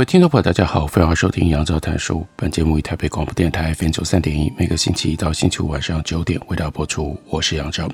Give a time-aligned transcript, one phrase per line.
[0.00, 2.26] 位听众朋友，大家好，欢迎收听杨照谈书。
[2.34, 7.20] 本节目以台北广播电台 FM 三点一，每个星期一到星期五晚上九点为大家播出。
[7.28, 7.86] 我是杨照，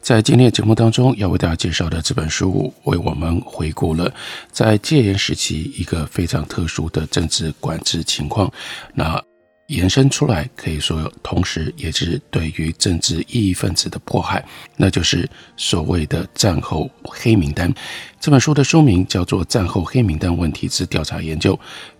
[0.00, 4.08] 在今天的节目当中要为大家介绍的这本书，为我们回顾了
[4.52, 8.48] 在戒严时期一个非常特殊的政治管制情况。
[8.94, 9.20] 那
[9.68, 14.42] 延伸出来，可以说，同时也是对于政治异议分子的迫害，
[14.76, 17.72] 那就是所谓的战后黑名单。
[18.18, 21.54] 这本书的书名叫做《战后黑名单问题之调查研究》，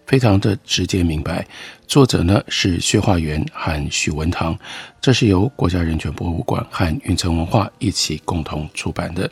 [0.07, 1.47] 非常的直接明白。
[1.87, 4.59] 作者呢是薛化元和许文堂，
[4.99, 9.31] 这是由国家人权博物馆和云城文化一起共同出版的。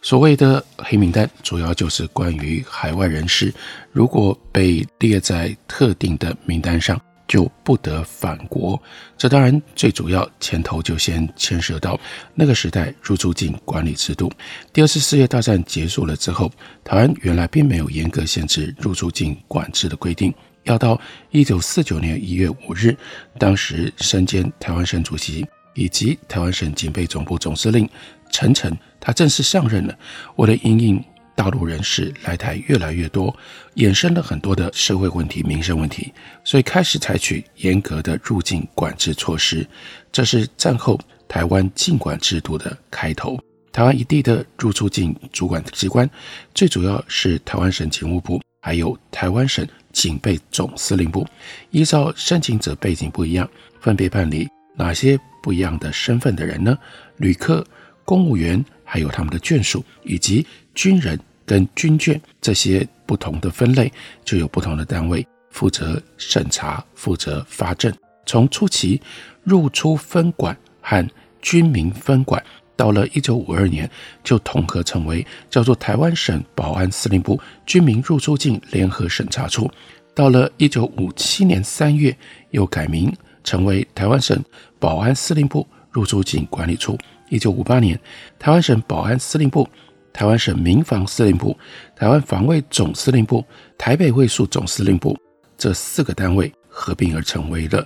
[0.00, 3.52] 所谓的黑名单，主要就是关于海外人士，
[3.90, 7.00] 如果被列在特定的名单上。
[7.26, 8.80] 就不得返国，
[9.16, 11.98] 这当然最主要前头就先牵涉到
[12.34, 14.30] 那个时代入出境管理制度。
[14.72, 16.50] 第二次世界大战结束了之后，
[16.84, 20.32] 台湾原来并没有严格限制入出境管制的规定。
[20.64, 20.98] 要到
[21.30, 22.96] 一九四九年一月五日，
[23.38, 27.88] 当时身兼台湾省主席以及台湾省警备总部总司令
[28.30, 29.94] 陈诚，他正式上任了。
[30.36, 33.34] 为了因应大陆人士来台越来越多，
[33.76, 36.12] 衍生了很多的社会问题、民生问题，
[36.44, 39.66] 所以开始采取严格的入境管制措施。
[40.12, 43.38] 这是战后台湾禁管制度的开头。
[43.72, 46.08] 台湾一地的入出境主管机关，
[46.54, 51.26] 最主要是台湾省警务部，还有台湾省警备总司令部。
[51.72, 53.50] 依照申请者背景不一样，
[53.80, 56.78] 分别办理哪些不一样的身份的人呢？
[57.16, 57.66] 旅客、
[58.04, 63.92] 公务员，还有他们的眷属，以及军人跟军眷这些不同的分类，
[64.24, 67.92] 就有不同的单位负责审查、负责发证。
[68.26, 69.00] 从初期
[69.42, 71.06] 入出分管和
[71.42, 72.42] 军民分管，
[72.74, 73.88] 到了一九五二年
[74.22, 79.70] 就统合成为叫做台湾省保安司令部军民入出境联合审查处。
[80.14, 82.16] 到了一九五七年三月
[82.50, 84.42] 又改名成为台湾省
[84.78, 86.96] 保安司令部入出境管理处。
[87.28, 87.98] 一九五八年，
[88.38, 89.68] 台湾省保安司令部。
[90.14, 91.58] 台湾省民防司令部、
[91.96, 93.44] 台湾防卫总司令部、
[93.76, 95.18] 台北卫戍总司令部
[95.58, 97.84] 这四个单位合并而成为了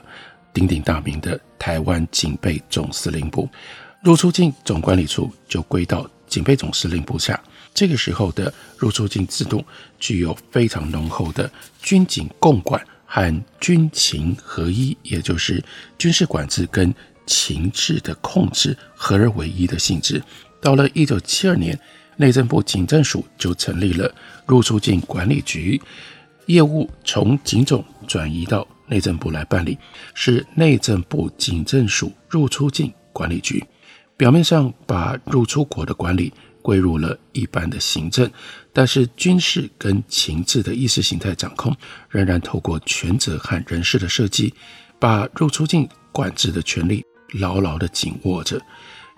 [0.52, 3.48] 鼎鼎大名的台湾警备总司令部。
[4.04, 7.42] 入出境总管理处就归到警备总司令部下。
[7.72, 9.64] 这个时候的入出境制度
[9.98, 11.50] 具有非常浓厚的
[11.80, 15.64] 军警共管和军情合一，也就是
[15.96, 16.94] 军事管制跟
[17.24, 20.22] 情治的控制合而为一的性质。
[20.60, 21.78] 到了一九七二年。
[22.18, 24.12] 内政部警政署就成立了
[24.44, 25.80] 入出境管理局，
[26.46, 29.78] 业务从警总转移到内政部来办理，
[30.14, 33.64] 是内政部警政署入出境管理局。
[34.16, 38.28] 表面上把入出国的管理归入了一般的行政，
[38.72, 41.72] 但是军事跟情治的意识形态掌控，
[42.10, 44.52] 仍然透过权责和人事的设计，
[44.98, 47.04] 把入出境管制的权力
[47.38, 48.60] 牢牢地紧握着。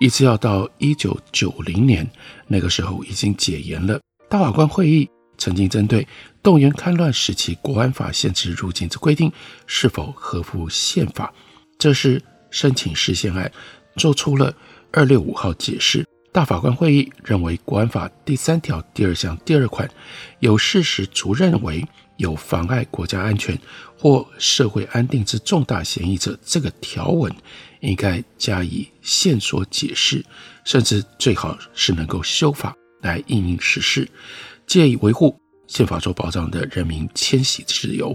[0.00, 2.10] 一直要到一九九零年，
[2.46, 4.00] 那个时候已经解严了。
[4.30, 5.06] 大法官会议
[5.36, 6.08] 曾经针对
[6.42, 9.30] 动员戡乱时期国安法限制入境之规定
[9.66, 11.30] 是否合乎宪法，
[11.78, 13.52] 这是申请释宪案
[13.96, 14.54] 做出了
[14.90, 16.06] 二六五号解释。
[16.32, 19.86] 大法官会议认为，国安法第三条第二项第二款
[20.38, 21.84] 有事实足认为
[22.20, 23.58] 有妨碍国家安全
[23.98, 27.34] 或社会安定之重大嫌疑者，这个条文。
[27.80, 30.22] 应该加以线索解释，
[30.66, 34.06] 甚至最好是能够修法来应应实施，
[34.66, 35.34] 借以维护
[35.66, 38.14] 宪法所保障的人民迁徙自由。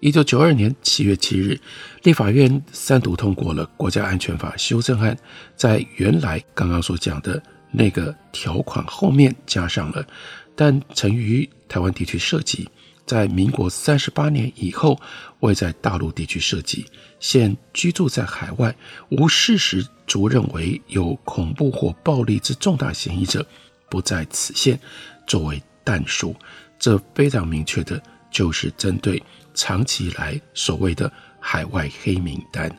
[0.00, 1.56] 一九九二年七月七日，
[2.02, 5.16] 立法院三读通过了国家安全法修正案，
[5.54, 7.40] 在原来刚刚所讲的
[7.70, 10.04] 那个条款后面加上了，
[10.56, 12.68] 但曾于台湾地区涉及。
[13.06, 14.98] 在民国三十八年以后，
[15.40, 16.86] 未在大陆地区设籍，
[17.20, 18.74] 现居住在海外，
[19.10, 23.46] 无事实足认为有恐怖或暴力之重大嫌疑者，
[23.88, 24.78] 不在此限，
[25.26, 26.34] 作为但书。
[26.78, 29.22] 这非常明确的，就是针对
[29.54, 31.10] 长期以来所谓的
[31.40, 32.74] 海外黑名单。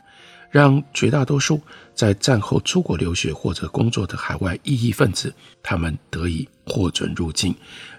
[0.48, 1.60] 让绝大多数
[1.94, 7.54] 在战后出国留学或者工作的海外异议分子，他们得以获准入境，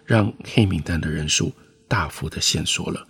[0.06, 1.54] 让黑名单的人数
[1.88, 3.08] 大幅的限缩了。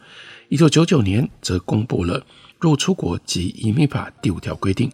[0.50, 2.22] 一九九九年，则公布了
[2.60, 4.92] 《入出国及移民法》第五条规定，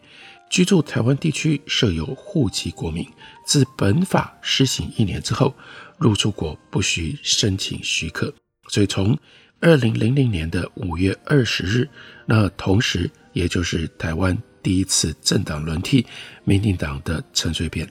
[0.50, 3.08] 居住台湾地区设有户籍国民，
[3.46, 5.54] 自本法施行一年之后，
[5.98, 8.34] 入出国不需申请许可。
[8.68, 9.18] 所以从
[9.60, 11.88] 二零零零年的五月二十日，
[12.26, 16.06] 那同时也就是台湾第一次政党轮替，
[16.44, 17.88] 民进党的陈水扁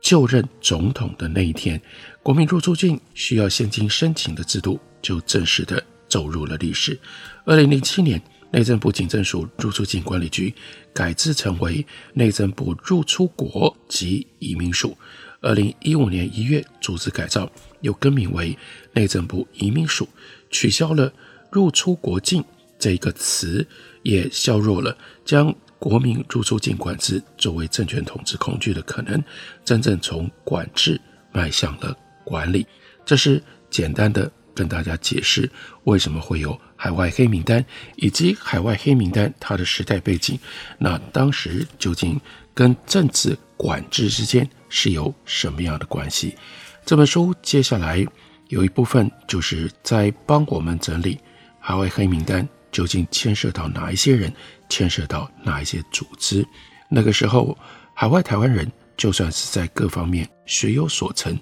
[0.00, 1.80] 就任总统的那一天，
[2.22, 6.98] 国民入出境需要现金申请的制度就正式的走入了历史。
[7.44, 10.52] 二零零七年，内政部警政署入出境管理局
[10.92, 11.84] 改制成为
[12.14, 14.96] 内政部入出国及移民署。
[15.40, 17.50] 二零一五年一月组织改造，
[17.80, 18.56] 又更名为
[18.92, 20.08] 内政部移民署。
[20.50, 21.12] 取消了
[21.52, 22.42] “入出国境”
[22.78, 23.66] 这一个词，
[24.02, 29.22] 也削弱了将国民入出境管制作为政权统治工具的可能，
[29.64, 31.00] 真正从管制
[31.32, 32.66] 迈向了管理。
[33.06, 33.40] 这是
[33.70, 35.48] 简单的跟大家解释
[35.84, 37.64] 为什么会有海外黑名单，
[37.94, 40.36] 以及海外黑名单它的时代背景。
[40.78, 42.20] 那当时究竟
[42.52, 46.36] 跟政治管制之间是有什么样的关系？
[46.84, 48.04] 这本书接下来。
[48.48, 51.18] 有一部分就是在帮我们整理
[51.60, 54.32] 海外黑名单究竟牵涉到哪一些人，
[54.70, 56.42] 牵涉到哪一些组织。
[56.88, 57.54] 那个时候，
[57.92, 58.66] 海外台湾人
[58.96, 61.38] 就算是在各方面学有所成，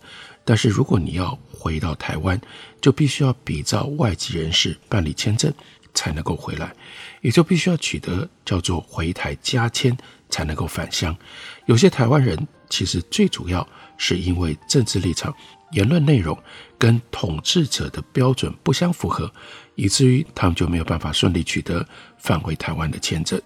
[0.47, 2.41] 但是如果你要回到台湾，
[2.81, 5.53] 就必须要比照外籍人士办理签证
[5.93, 6.73] 才能够回来，
[7.21, 9.95] 也就必须要取得叫做回台加签
[10.31, 11.15] 才能够返乡。
[11.67, 15.35] 有些台湾人其实最主要是因为政治立场。
[15.73, 16.39] 言论内容
[16.79, 19.29] 跟统治者的标准不相符合，
[19.75, 21.85] 以至于他们就没有办法顺利取得
[22.19, 23.39] 返回台湾的签证。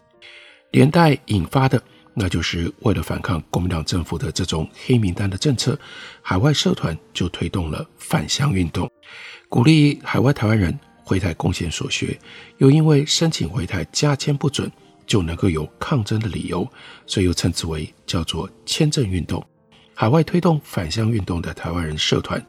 [0.71, 1.83] 连带引发的，
[2.15, 5.79] 那就是为了反抗国民党政府的这种黑名单的政策，
[6.21, 8.91] 海外社团就推动了返乡运动，
[9.49, 12.19] 鼓励海外台湾人回台贡献所学。
[12.59, 14.71] 又因为申请回台加签不准，
[15.07, 16.69] 就能够有抗争的理由，
[17.07, 19.45] 所以又称之为叫做签证运动。
[19.95, 22.45] 海外推动返乡运动的台湾人社团，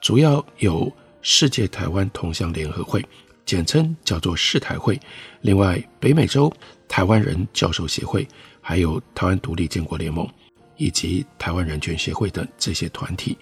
[0.00, 0.92] 主要有
[1.22, 3.04] 世界台湾同乡联合会，
[3.44, 4.94] 简称叫做世台会；
[5.40, 6.52] 另外，北美洲
[6.88, 8.26] 台湾人教授协会，
[8.68, 10.28] 还有台湾独立建国联盟
[10.76, 13.38] 以及台湾人权协会等这些团体。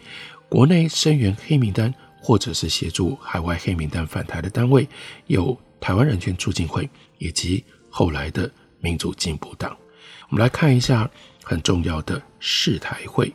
[0.50, 4.86] 国内声援黑名单或者是协助海外黑名单返台的单位，
[5.28, 6.86] 有台湾人权促进会
[7.16, 9.74] 以及后来的民主进步党。
[10.28, 11.10] 我们来看一下
[11.42, 13.32] 很重要的世台会。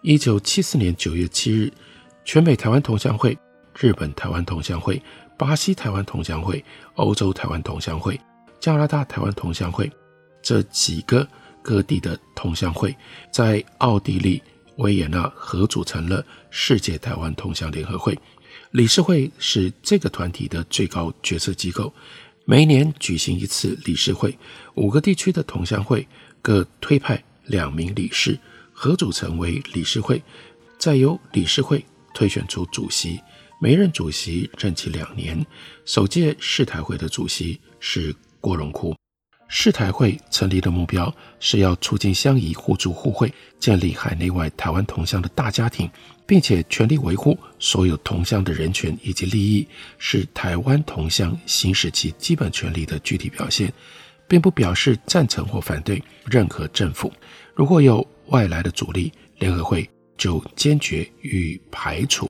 [0.00, 1.70] 一九七四年九月七日，
[2.24, 3.36] 全美台湾同乡会、
[3.78, 5.02] 日本台湾同乡会、
[5.36, 6.64] 巴西台湾同乡会、
[6.94, 8.18] 欧洲台湾同乡会、
[8.58, 9.92] 加拿大台湾同乡会
[10.42, 11.26] 这几个
[11.62, 12.96] 各地的同乡会，
[13.32, 14.42] 在奥地利
[14.76, 18.18] 维也纳合组成了世界台湾同乡联合会。
[18.72, 21.92] 理事会是这个团体的最高决策机构，
[22.44, 24.36] 每年举行一次理事会，
[24.74, 26.06] 五个地区的同乡会
[26.42, 28.38] 各推派两名理事。
[28.72, 30.22] 合组成为理事会，
[30.78, 31.84] 再由理事会
[32.14, 33.18] 推选出主席，
[33.60, 35.44] 每任主席任期两年。
[35.84, 38.94] 首届世台会的主席是郭荣窟。
[39.50, 45.90] 世台会成立的目标是要促进乡谊互助互惠，建立海内外台湾同乡的大家庭，
[46.26, 53.72] 并且全力维护所有同乡的人权以及利益，是台湾同乡行使其基本权利的具体表现，
[54.28, 57.10] 并不表示赞成或反对任何政府。
[57.54, 59.88] 如果有外来的阻力，联合会
[60.18, 62.28] 就坚决予以排除。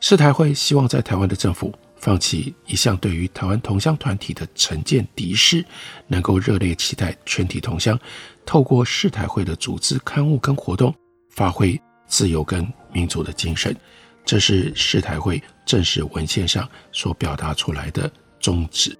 [0.00, 1.70] 世台会希望在台湾的政府
[2.00, 5.64] 放弃一向对于台湾同乡团体的成见敌视，
[6.08, 7.96] 能够热烈期待全体同乡
[8.44, 10.92] 透过世台会的组织刊物跟活动，
[11.30, 13.76] 发挥自由跟民主的精神。
[14.24, 18.98] 这是世台会正式文献上所表达出来的宗旨。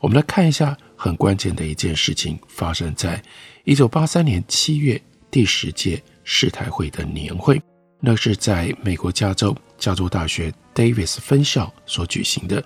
[0.00, 3.22] 我们来看一下很关键的一件事情，发生在
[3.64, 5.00] 一九八三年七月。
[5.30, 7.60] 第十届世台会的年会，
[8.00, 12.64] 那是在美国加州加州大学 Davis 分校所举行的，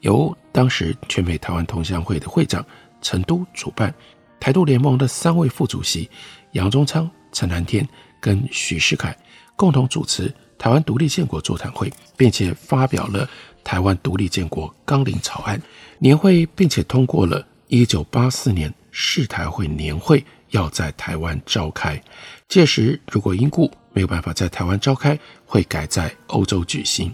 [0.00, 2.64] 由当时全美台湾同乡会的会长
[3.00, 3.94] 陈都主办，
[4.38, 6.10] 台独联盟的三位副主席
[6.52, 7.88] 杨宗昌、陈南天
[8.20, 9.16] 跟许世凯
[9.56, 13.28] 共同主持台湾独立建国座谈会，并且发表了
[13.64, 15.60] 台湾独立建国纲领草案。
[15.98, 20.22] 年会并且通过了一九八四年世台会年会。
[20.50, 22.00] 要在台湾召开，
[22.48, 27.10] 届时如果因故没有办法在台湾召开，会改在欧洲举行。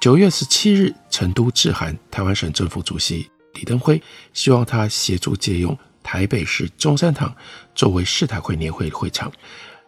[0.00, 4.00] 九月十七日，成都致函台湾省政府主席李登辉，
[4.32, 7.36] 希望他协助借用台北市中山堂
[7.74, 9.30] 作为世台会年会会场。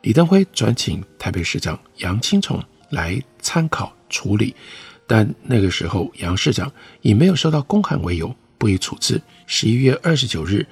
[0.02, 4.54] 李登辉转请台北市长杨清崇来参考处理，
[5.06, 9.18] 但那个时候杨市长以没有收到公函为由不予处置。
[9.46, 10.66] 十一月二十九日，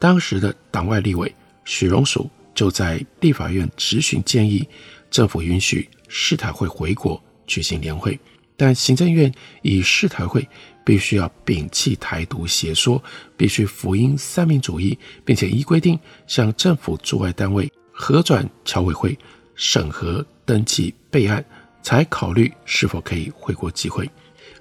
[0.00, 1.32] 当时的党外立委
[1.64, 4.68] 许荣淑就在立法院质询建议
[5.14, 8.18] 政府允许世台会回国举行年会，
[8.56, 10.44] 但行政院以世台会
[10.84, 13.00] 必须要摒弃台独邪说，
[13.36, 17.72] 必须福音三民主义，并且依规定向政府驻外单位。
[17.92, 19.16] 核转侨委会
[19.54, 21.44] 审核登记备案，
[21.80, 24.10] 才考虑是否可以回国集会。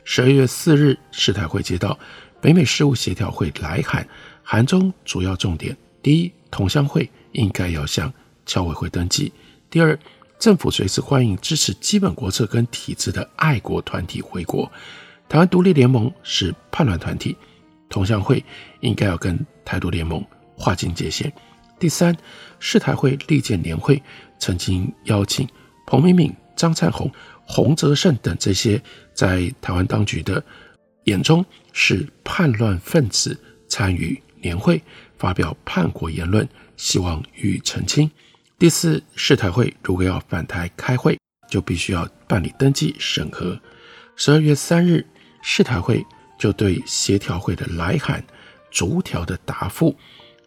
[0.03, 1.97] 十二月四日，世台会接到
[2.39, 4.07] 北美事务协调会来函，
[4.43, 8.13] 函中主要重点：第一，同乡会应该要向
[8.45, 9.31] 侨委会登记；
[9.71, 9.97] 第二，
[10.43, 14.69] 政府随时欢迎支持基本国策跟体制的爱国团体回国。
[15.29, 17.37] 台湾独立联盟是叛乱团体，
[17.87, 18.43] 同乡会
[18.81, 20.21] 应该要跟台独联盟
[20.57, 21.31] 划清界限。
[21.79, 22.13] 第三，
[22.59, 24.03] 世台会历届年会
[24.37, 25.47] 曾经邀请
[25.87, 27.09] 彭明敏、张灿红、
[27.45, 28.83] 洪泽胜等这些
[29.13, 30.43] 在台湾当局的
[31.05, 34.81] 眼中是叛乱分子参与年会，
[35.15, 36.45] 发表叛国言论，
[36.75, 38.11] 希望予以澄清。
[38.57, 41.17] 第四，世台会如果要返台开会，
[41.49, 43.59] 就必须要办理登记审核。
[44.15, 45.05] 十二月三日，
[45.41, 46.05] 世台会
[46.37, 48.23] 就对协调会的来函
[48.71, 49.95] 逐条的答复。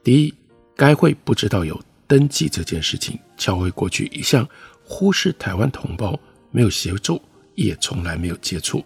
[0.03, 0.35] 第一。
[0.79, 4.47] 该会不知道有登记这件事情，侨会过去一向
[4.85, 6.21] 忽视台湾同胞，
[6.51, 7.19] 没有协助，
[7.55, 8.85] 也从来没有接触。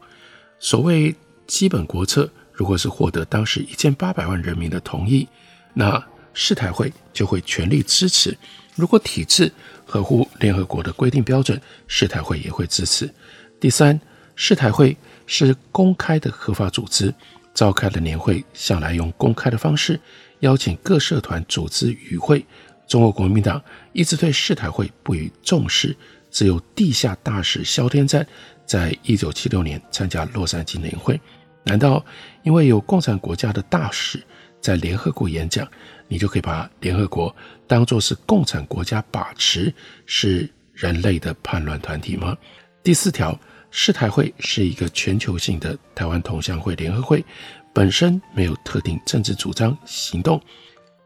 [0.61, 1.12] 所谓
[1.49, 5.27] 基本国策，如果是获得当时一千八百万人民的同意，
[5.75, 6.00] 那
[6.42, 8.32] 世台会就会全力支持；
[8.75, 9.52] 如果体制
[9.85, 13.12] 合乎联合国的规定标准，世台会也会支持。
[13.61, 14.00] 第三，
[14.35, 17.12] 世台会是公开的合法组织，
[17.52, 20.00] 召开的年会向来用公开的方式。
[20.38, 22.42] 邀请各社团组织与会，
[22.88, 25.94] 中国国民党一直对世台会不予重视。
[26.30, 28.26] 只有地下大使萧天赞
[28.64, 31.20] 在一九七六年参加洛杉矶年会。
[31.64, 32.02] 难道
[32.42, 34.25] 因为有共产国家的大使
[34.59, 35.68] 在联合国演讲，
[36.11, 37.35] 你就可以把联合国
[37.69, 39.73] 当作是共产国家把持，
[40.07, 42.37] 是人类的叛乱团体吗？
[42.83, 43.38] 第四条，
[43.71, 47.25] 世台会是一个全球性的台湾同乡会联合会。
[47.73, 50.43] 本身没有特定政治主张行动，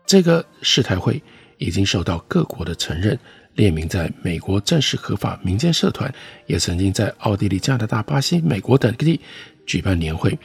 [0.07, 1.23] 这个世台会
[1.59, 3.19] 已经受到各国的承认，
[3.57, 6.11] 列名在美国正式合法民间社团，
[6.47, 9.21] 也曾经在奥地利、加拿大、巴西、美国等地
[9.67, 10.39] 举办年会，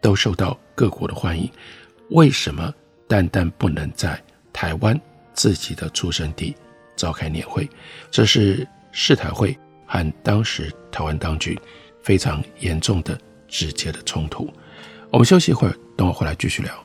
[0.00, 1.50] 都受到各国的欢迎。
[2.10, 2.72] 为什么
[3.06, 4.20] 单单不能在
[4.52, 4.98] 台湾
[5.32, 6.54] 自己的出生地
[6.96, 7.68] 召开年会？
[8.10, 9.56] 这是世台会
[9.86, 11.58] 和当时台湾当局
[12.02, 13.18] 非常严重的
[13.48, 14.52] 直接的冲突。
[15.10, 16.84] 我们休息一会儿，等我回来继续聊。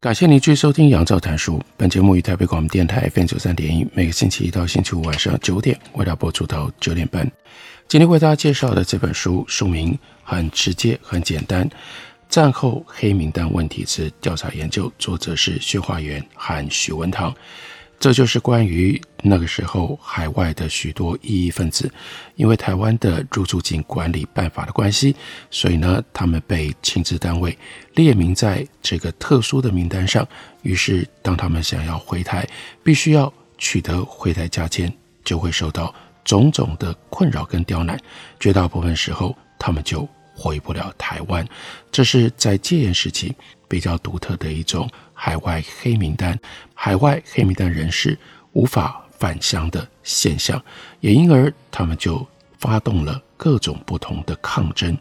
[0.00, 1.58] 感谢您继续收听《杨照谈书》。
[1.76, 7.28] 本节目于台北广播电台 FM 九三点一，每个星期一到星期五晚上九点，为大家播出到九点半。
[7.88, 11.68] 今天为大家介绍的这本书，书名很直接、很简单，
[12.28, 17.34] 《战后黑名单问题之调查研究》，作者是薛华元和许文堂。
[18.00, 21.90] 这就是关于那个时候海外的许多异议分子，
[22.36, 25.16] 因为台湾的入住境管理办法的关系，
[25.50, 27.58] 所以呢，他们被亲自单位
[27.94, 30.26] 列名在这个特殊的名单上。
[30.62, 32.48] 于是，当他们想要回台，
[32.84, 34.92] 必须要取得回台加签，
[35.24, 35.92] 就会受到
[36.24, 37.98] 种种的困扰跟刁难。
[38.38, 41.44] 绝大部分时候，他们就回不了台湾。
[41.90, 43.34] 这是在戒严时期
[43.68, 46.38] 比较独特的一种海外黑名单，
[46.74, 48.18] 海外黑名单人士
[48.52, 50.60] 无法返乡的现象，
[51.00, 52.26] 也因而他们就
[52.58, 54.96] 发动了各种不同的抗争。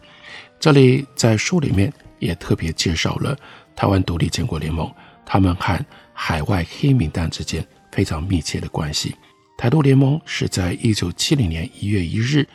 [0.59, 3.37] 这里在书里面也特别介绍了
[3.75, 4.91] 台湾独立建国联盟，
[5.25, 5.83] 他们和
[6.13, 9.15] 海外黑名单之间非常密切的关系。
[9.57, 12.47] 台独联盟是在一九七零年一月一日，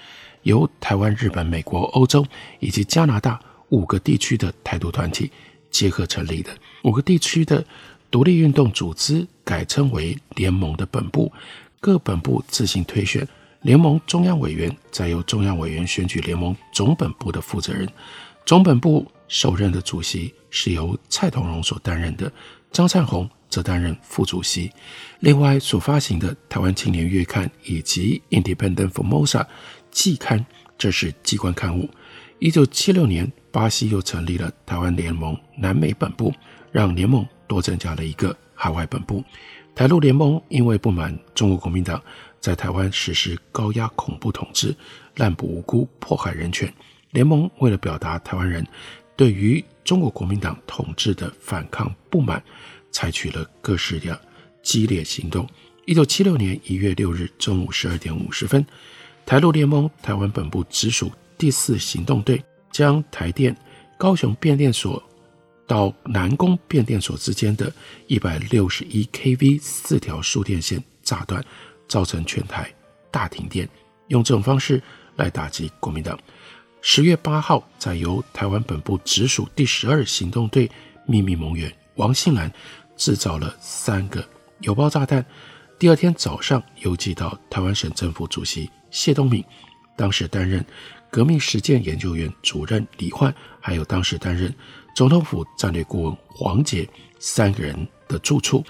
[0.42, 2.26] 由台湾、日本、美国、欧洲
[2.59, 3.40] 以及加拿大
[3.71, 5.31] 五个地区的台独团体
[5.73, 6.57] 结合成立的。
[6.85, 7.64] 五个地区的
[8.12, 11.33] 独立运动组织改称为联盟的本部，
[11.81, 13.26] 各本部自行推选
[13.62, 17.88] 联盟中央委员，再由中央委员选举联盟总本部的负责人。
[18.47, 22.31] 总本部首任的主席是由蔡同荣所担任的，
[22.71, 23.29] 张灿鸿。
[23.52, 24.73] 则担任副主席。
[25.21, 29.41] 另外，所发行的《台湾青年月刊》以及《Independent Formosa》
[29.91, 30.43] 季刊，
[30.79, 31.87] 这是机关刊物。
[32.42, 36.34] 一九七六年，巴西又成立了台湾联盟南美本部，
[36.72, 39.22] 让联盟多增加了一个海外本部。
[39.76, 42.02] 台陆联盟因为不满中国国民党
[42.40, 44.75] 在台湾实施高压恐怖统治、
[45.14, 46.68] 滥捕无辜、迫害人权，
[47.12, 48.66] 联盟为了表达台湾人
[49.14, 52.42] 对于中国国民党统治的反抗不满。
[52.90, 54.20] 采取了各式的
[54.64, 55.49] 激烈行动。
[55.87, 58.66] 一九七六年一月六日中午十二点五十分，
[59.25, 61.11] 台陆联盟台湾本部直属
[61.42, 63.52] 第四行动队将台电
[63.99, 65.02] 高雄变电所
[65.66, 67.72] 到南宫变电所之间的
[68.06, 71.44] 一百六十一 kV 四条输电线炸断，
[71.88, 72.72] 造成全台
[73.11, 73.68] 大停电。
[74.06, 74.80] 用这种方式
[75.16, 76.16] 来打击国民党。
[76.80, 80.70] 十月八号，在由台湾本部直属第十二行动队
[81.08, 82.49] 秘密盟员王信兰。
[82.96, 84.25] 制造了三个
[84.61, 85.26] 邮包炸弹，
[85.76, 89.44] 第二天早上邮寄到台湾省政府主席谢东闵，
[89.96, 90.64] 当时担任
[91.12, 94.52] 革命实践研究院主任李焕，还有当时担任
[94.97, 96.88] 总统府战略顾问黄杰
[97.19, 98.64] 三个人的住处。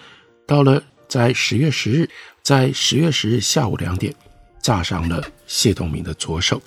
[0.45, 2.11] 到了在十月十日，
[2.43, 4.13] 在十月十日下午两点，
[4.61, 6.61] 炸伤了谢东闵的左手。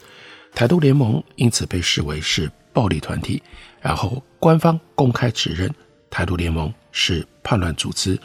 [0.53, 3.43] 台独联盟因此被视为是暴力团体，
[3.81, 5.69] 然后官方公开指认
[6.09, 8.17] 台独联盟是叛乱组织，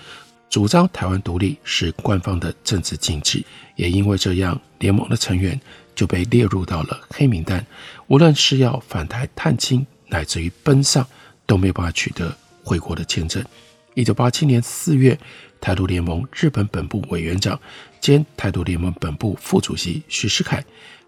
[0.49, 5.61] 主张台湾独立是官方的政治禁忌，也因为这样，联盟的成员
[6.01, 7.63] 就被列入到了黑名单。
[8.07, 11.07] 无论是要返台探亲，乃至于奔丧，
[11.45, 12.35] 都没有办法取得
[12.65, 13.45] 回国的签证。
[13.93, 15.19] 一九八七年四月，
[15.61, 17.61] 台独联盟日本本部委员长
[18.01, 20.65] 兼台独联盟本部副主席许世凯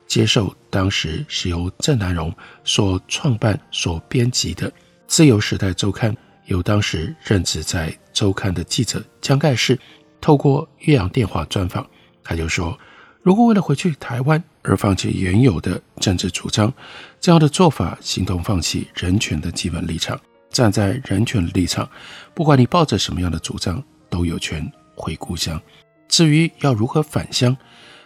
[0.06, 2.30] 接受当时是由郑南榕
[2.62, 4.70] 所创办、所编辑的
[5.06, 6.12] 《自由时代周刊》。
[6.44, 9.78] 由当时任职在周刊的记者江盖世
[10.20, 11.88] 透过越洋电话专访，
[12.22, 12.78] 他就说
[13.22, 16.72] ：“如果为了回去台湾而放弃原有的政治主张，
[17.20, 20.20] 这样的做法形同放弃人权的基本立场。
[20.50, 21.88] 站在人权立场，
[22.34, 25.60] 不管你抱着什么样的主张，都有权回故乡。
[26.08, 27.56] 至于要如何返乡，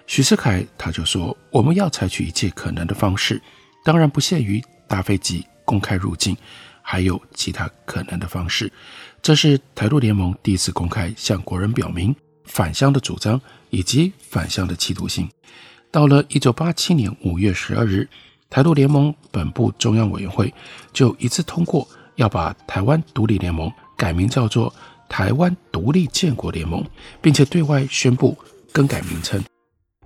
[0.07, 3.41] 许世凯他就说：我们要采取一切可能的方式，
[3.85, 6.37] 当然不限于搭飞机公开入境。”
[6.89, 8.73] 还有其他可能的方式，
[9.21, 12.15] 这是台独联盟第一次公开向国人表明
[12.47, 15.29] 返乡的主张以及返乡的企图心。
[15.91, 18.09] 到了一九八七年五月十二日，
[18.49, 20.53] 台独联盟本部中央委员会
[20.93, 24.73] 就一致通过要把台湾独立联盟改名叫做
[25.09, 26.85] 台湾独立建国联盟，
[27.21, 28.37] 并且对外宣布
[28.73, 29.43] 更改名称，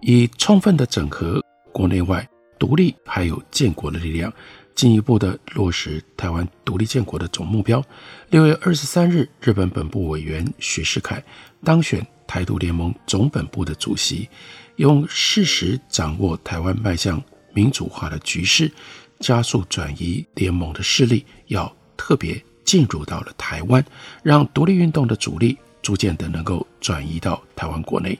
[0.01, 4.33] 以充分的整合国内外独立还有建国的力量。
[4.77, 7.85] 进一步的落实台湾独立建国的总目标。
[8.31, 11.23] 六月二十三日，日本本部委员许世凯
[11.63, 14.29] 当选台独联盟总本部的主席，
[14.77, 17.21] 用事实掌握台湾迈向
[17.53, 18.71] 民主化的局势，
[19.19, 23.85] 加速转移联盟的势力，要特别进入到了台湾，
[24.23, 28.17] 让独立运动的主力逐渐的能够转移到台湾国内。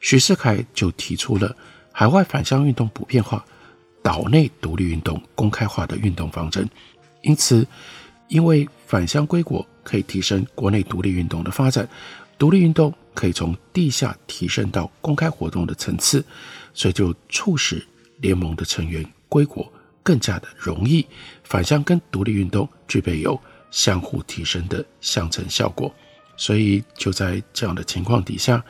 [0.00, 1.54] 许世凯就提出了
[1.92, 3.44] 海外返乡运动普遍化。
[4.02, 6.68] 岛内独立运动公开化的运动方针，
[7.22, 7.64] 因此，
[8.26, 11.88] 因为返乡归国可以提升国内独立运动的发展，
[12.36, 16.24] 独立运动可以从地下提升到公开活动的层次，
[16.74, 17.86] 所以就促使
[18.18, 19.72] 联盟的成员归国
[20.02, 21.06] 更加的容易。
[21.44, 25.94] 返乡跟独立运动具备有相互提升的相乘效果，
[26.36, 28.62] 所以就在这样的情况底下，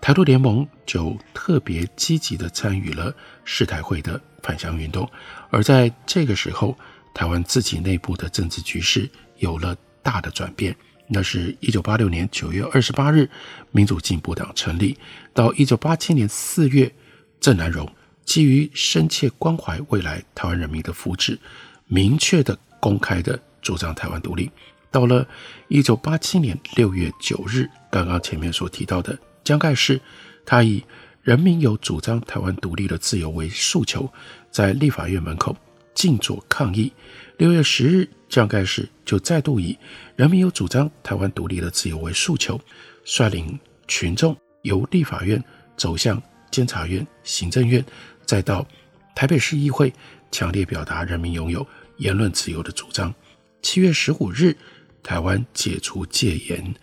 [0.00, 4.20] 台独联盟就特别积极地参与了世台会的。
[4.40, 5.06] 返乡运动，
[5.50, 6.78] 而在这个时候，
[7.12, 10.74] 台湾自己内部的政治局势有了大的转变。
[11.08, 13.28] 那是一九八六年九月二十八日，
[13.70, 14.94] 民主进步党成立；
[15.32, 16.92] 到一九八七年四月，
[17.40, 17.90] 郑南榕
[18.24, 21.38] 基于深切关怀未来台湾人民的福祉，
[21.86, 24.50] 明确的、公开的主张台湾独立。
[24.90, 25.26] 到了
[25.68, 30.00] 一九八七年六月九日，刚刚前面所提到的江盖世，
[30.44, 30.82] 他以
[31.22, 34.10] 人民有主张台湾独立的自由为诉求，
[34.50, 35.56] 在立法院门口
[35.98, 36.92] 静坐抗议。
[37.38, 39.76] 六月十日，江盖世就再度以
[40.14, 42.60] 人民有主张台湾独立的自由为诉求，
[43.04, 43.58] 率领
[43.88, 45.42] 群众由立法院
[45.76, 47.84] 走向监察院、行政院，
[48.24, 48.64] 再到
[49.12, 49.92] 台北市议会，
[50.30, 53.12] 强烈表达人民拥有言论自由的主张。
[53.60, 54.56] 七月十五日，
[55.02, 56.74] 台湾解除戒严。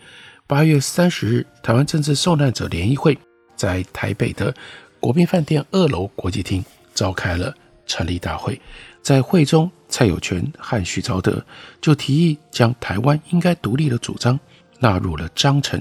[0.45, 3.17] 八月三十日，台湾政治受难者联谊会
[3.55, 4.53] 在台北的
[4.99, 8.59] 国宾饭店二楼国际厅召开了成立大会。
[9.05, 11.45] 在会中，蔡有权和许朝德
[11.79, 14.39] 就提议将台湾应该独立的主张
[14.79, 15.79] 纳入了章程。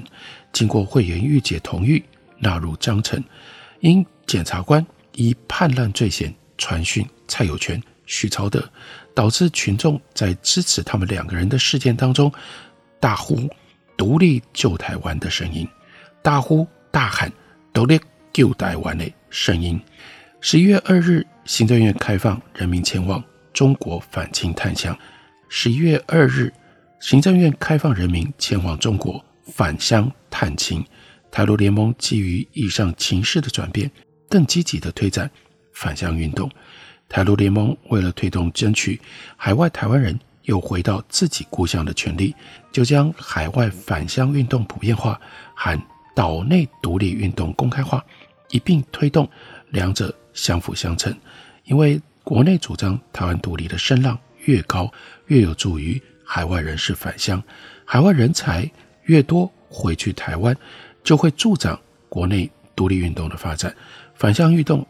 [0.53, 2.05] 经过会员御姐同意，
[2.37, 3.25] 纳入章程。
[3.81, 8.63] 因检察官以叛乱罪嫌传讯蔡有权、许朝德，
[9.15, 12.31] 导致群众在支持他们两个人的事件当中
[13.01, 13.49] 大呼。
[13.97, 15.67] 独立救台湾的声音，
[16.21, 17.33] 大呼大喊
[17.73, 17.99] “独立
[18.35, 19.81] 救台湾”的声音。
[20.47, 24.95] 十一月二日，行政院开放人民前往中国返亲探乡。
[25.49, 26.53] 十一月二日，
[27.01, 30.85] 行政院开放人民前往中国返乡探亲。
[31.31, 33.91] 台独联盟基于以上情势的转变，
[34.29, 35.31] 更积极的推展
[35.73, 36.51] 返乡运动。
[37.09, 39.01] 台独联盟为了推动争取
[39.39, 40.21] 海外台湾人。
[40.43, 42.35] 又回到自己故乡的权利，
[42.71, 45.19] 就将海外返乡运动普遍化
[45.55, 45.83] 含
[46.15, 48.05] 岛内独立运动公开化
[48.51, 49.27] 一并推动，
[49.71, 51.17] 两者相辅相成。
[51.65, 54.93] 因为国内主张台湾独立的声浪越高，
[55.29, 57.43] 越有助于海外人士返乡，
[57.87, 58.71] 海外人才
[59.05, 60.55] 越多回去台湾，
[61.03, 63.75] 就会助长国内独立运动的发展。
[64.15, 64.87] 返乡运动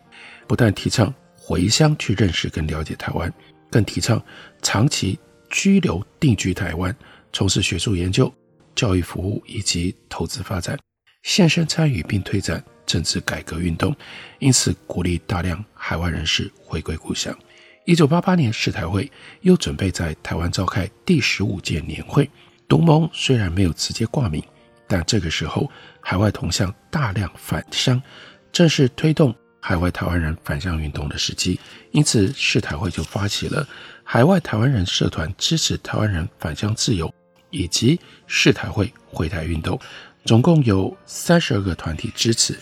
[0.48, 3.32] 不但提倡回乡去认识跟了解台湾，
[3.70, 4.20] 更提倡
[4.62, 5.16] 长期。
[5.50, 6.92] 居留定居台湾，
[7.32, 8.32] 从事学术研究、
[8.74, 10.76] 教育服务以及投资发展，
[11.22, 13.94] 现身参与并推展政治改革运动，
[14.38, 17.36] 因此鼓励大量海外人士回归故乡。
[17.84, 19.10] 一九八八年，世台会
[19.42, 22.28] 又准备在台湾召开第十五届年会。
[22.66, 24.42] 独盟虽然没有直接挂名，
[24.88, 25.70] 但这个时候
[26.00, 28.00] 海外同乡大量返乡，
[28.50, 33.66] 正是推动海外台湾人返乡运动的时机，因此世台会就发起了。
[34.02, 37.12] 海外台湾人社团支持台湾人返乡自由，
[37.50, 39.78] 以及世台会回台运动，
[40.24, 42.58] 总共有三十二个团体支持。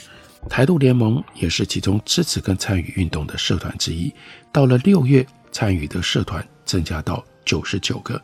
[0.49, 4.13] 台独联盟也是其中支持跟参与运动的社团之一。
[4.51, 8.21] 到了六月，参与的社团增加到九十九个。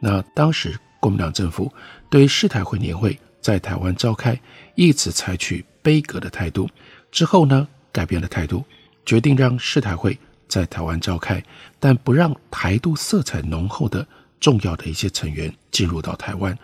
[0.00, 1.72] 那当时国民党政府
[2.10, 4.38] 对世台会年会在台湾召开，
[4.74, 6.68] 一直采取杯葛的态度。
[7.12, 8.64] 之后呢，改变了态度，
[9.06, 10.18] 决定让世台会。
[10.48, 11.42] 在台湾召开，
[11.80, 14.06] 但不让台独色彩浓厚的
[14.38, 16.54] 重要的一些成员进入到台湾。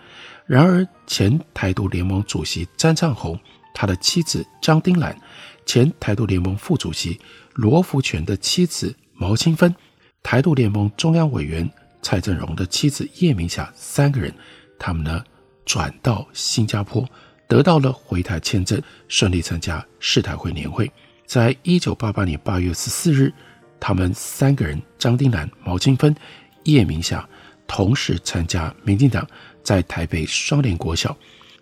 [0.49, 3.39] 然而，前台独联盟主席詹畅齁，
[3.75, 5.15] 他的妻子张丁兰，
[5.67, 7.21] 前台独联盟副主席
[7.53, 9.73] 罗福全的妻子毛清芬，
[10.23, 11.69] 台独联盟中央委员
[12.01, 14.33] 蔡正荣的妻子叶明霞三个人，
[14.79, 15.23] 他们呢
[15.67, 17.07] 转到新加坡，
[17.47, 20.91] 得到了回台签证，顺利参加世台会年会。
[21.27, 23.33] 在一九八八年八月十四日。
[23.81, 26.13] 他们三个人，张丁兰、毛清芬、
[26.65, 27.25] 叶明霞，
[27.69, 29.25] 同时参加民进党
[29.69, 31.15] 在台北双连国小，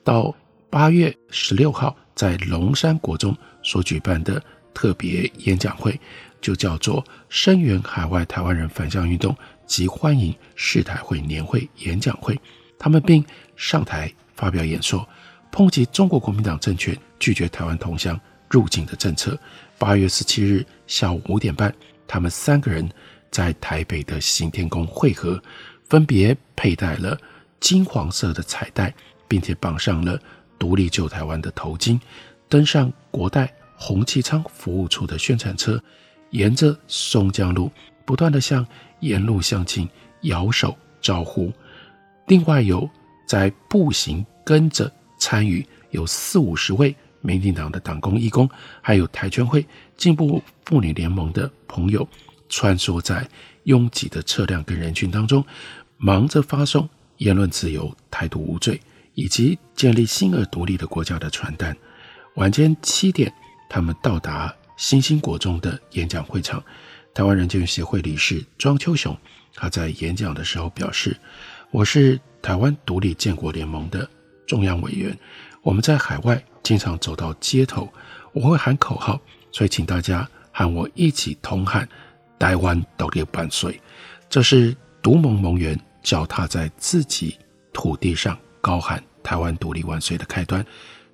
[0.05, 0.33] 到
[0.71, 4.41] 八月十六号在龙山国中所举办的
[4.73, 5.99] 特别演讲会，
[6.41, 12.41] 就叫做“声援海外台湾人返乡运动及欢迎世台会年会演讲会”。
[12.79, 13.25] 他们并
[13.57, 15.05] 上台发表演说，
[15.51, 18.17] 抨击中国国民党政权拒绝台湾同乡
[18.49, 19.37] 入境的政策。
[19.79, 21.75] 八月十七日下午五点半。
[22.07, 22.89] 他们三个人
[23.33, 25.43] 在台北的行天宫会合，
[25.89, 27.19] 分别佩戴了
[27.61, 28.95] 金黄色的彩带，
[29.27, 30.19] 并且绑上了
[30.59, 31.99] 独立救台湾的头巾，
[32.49, 35.83] 登上国代洪其昌服务处的宣传车，
[36.31, 37.71] 沿着松江路
[38.05, 38.67] 不断地向
[39.01, 39.89] 沿路乡亲
[40.23, 41.53] 摇手招呼。
[42.27, 42.89] 另外有
[43.27, 46.95] 在步行跟着参与有四五十位。
[47.23, 48.49] 民进党的党工、义工，
[48.81, 49.67] 还有台权会、
[49.97, 52.09] 进步妇女联盟的朋友，
[52.49, 53.29] 穿梭在
[53.65, 55.45] 拥挤的车辆跟人群当中，
[55.97, 58.81] 忙着发送“言论自由、态度无罪”
[59.15, 61.77] 以及建立新而独立的国家的传单。
[62.35, 63.33] 晚间七点，
[63.69, 66.63] 他们到达新兴国中的演讲会场。
[67.15, 69.17] 台湾人权协会理事庄秋雄，
[69.55, 71.17] 他在演讲的时候表示
[71.73, 74.09] ：“我是台湾独立建国联盟的
[74.47, 75.17] 中央委员，
[75.63, 77.89] 我们在海外。”经常走到街头，
[78.33, 79.21] 我会喊口号，
[79.53, 81.89] 所以请大家和我一起同喊
[82.41, 83.81] “台湾独立万岁”。
[84.29, 87.37] 这是独盟盟员脚踏在自己
[87.73, 90.65] 土地上高喊“台湾独立万岁”的开端。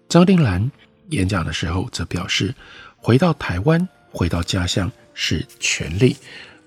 [0.07, 0.71] 张定兰
[1.09, 2.55] 演讲的时候则表示
[3.01, 6.15] ：“回到台湾，回到家乡是权利，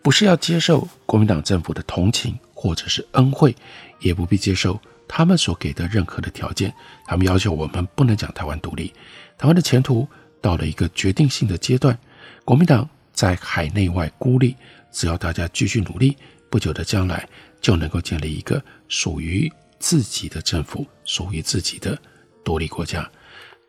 [0.01, 3.55] 不是要接受国民党政府的同情或者是恩惠，
[3.99, 6.73] 也不必接受他们所给的任何的条件。
[7.05, 8.91] 他们要求我们不能讲台湾独立，
[9.37, 10.07] 台湾的前途
[10.41, 11.95] 到了一个决定性的阶段，
[12.43, 14.55] 国民党在海内外孤立，
[14.91, 16.17] 只要大家继续努力，
[16.49, 17.29] 不久的将来
[17.65, 21.97] 就能够建立一个属于自己的政府，属于自己的
[22.43, 23.09] 独立国家。”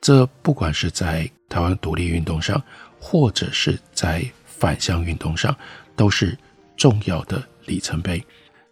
[0.02, 2.62] 这不管是在台湾独立运动上，
[3.00, 5.56] 或者是在返乡运动上，
[5.96, 6.36] 都是
[6.76, 8.22] 重要的里程碑。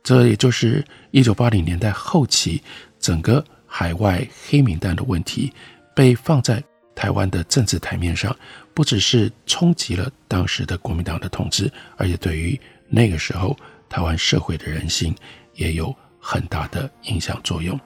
[0.03, 2.63] 这也就是一九八零年代后期，
[3.01, 5.51] 整个海外黑名单的问题
[5.97, 6.63] 被放在
[6.95, 8.37] 台湾的政治台面上，
[8.75, 12.61] 不只是冲击了当时的国民党的统治，而且对于
[12.91, 13.57] 那个时候
[13.89, 15.15] 台湾社会的人心
[15.55, 17.79] 也有很大的影响作用。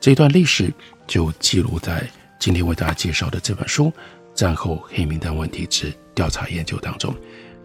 [0.00, 0.72] 这段历史
[1.06, 2.08] 就记录在。
[2.40, 3.86] 今天为大家介绍的这本书
[4.32, 7.12] 《战后黑名单问题之调查研究》当中，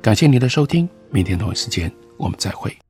[0.01, 2.82] 感谢您的收听，明天同一时间我们再会。